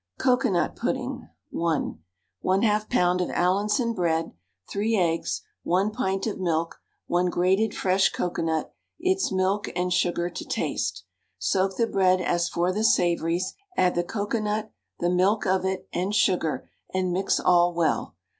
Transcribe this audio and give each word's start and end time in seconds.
COCOANUT 0.17 0.75
PUDDING 0.75 1.29
(1). 1.51 1.99
1/2 2.43 2.87
lb. 2.89 3.21
of 3.21 3.29
Allinson 3.29 3.93
bread, 3.93 4.31
3 4.67 4.97
eggs, 4.97 5.43
1 5.61 5.91
pint 5.91 6.25
of 6.25 6.39
milk, 6.39 6.77
1 7.05 7.27
grated 7.27 7.75
fresh 7.75 8.09
cocoanut, 8.11 8.73
its 8.99 9.31
milk, 9.31 9.69
and 9.75 9.93
sugar 9.93 10.27
to 10.27 10.43
taste. 10.43 11.03
Soak 11.37 11.75
the 11.77 11.85
bread 11.85 12.19
as 12.19 12.49
for 12.49 12.73
the 12.73 12.83
savouries, 12.83 13.53
add 13.77 13.93
the 13.93 14.03
cocoanut, 14.03 14.71
the 14.97 15.11
milk 15.11 15.45
of 15.45 15.65
it, 15.65 15.87
and 15.93 16.15
sugar, 16.15 16.67
and 16.91 17.11
mix 17.13 17.39
all 17.39 17.71
well. 17.71 18.15